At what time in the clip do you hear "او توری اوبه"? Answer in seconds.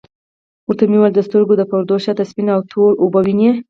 2.55-3.19